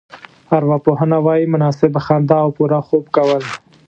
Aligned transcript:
ارواپوهنه 0.57 1.17
وايي 1.25 1.45
مناسبه 1.53 1.99
خندا 2.07 2.37
او 2.45 2.49
پوره 2.57 2.79
خوب 2.87 3.03
کول. 3.15 3.43